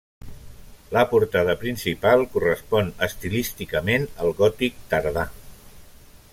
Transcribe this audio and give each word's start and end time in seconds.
La 0.95 1.03
portada 1.11 1.55
principal 1.63 2.25
correspon 2.37 2.89
estilísticament 3.09 4.09
al 4.25 4.35
gòtic 4.41 4.81
tardà. 4.95 5.31